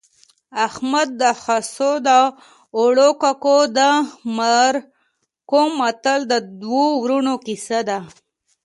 احمد 0.67 1.09
د 1.21 1.23
خسو 1.41 1.91
د 2.07 2.09
اوړو 2.77 3.09
ککو 3.21 3.57
د 3.77 3.79
مرکو 4.37 5.61
متل 5.79 6.19
د 6.31 6.33
دوو 6.61 6.85
ورونو 7.01 7.33
کیسه 7.45 7.79
ده 7.89 7.99